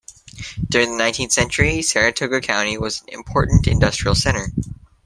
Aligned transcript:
During 0.67 0.89
the 0.93 0.97
nineteenth 0.97 1.31
century, 1.31 1.83
Saratoga 1.83 2.41
County 2.41 2.75
was 2.75 3.01
an 3.01 3.09
important 3.09 3.67
industrial 3.67 4.15
center. 4.15 4.47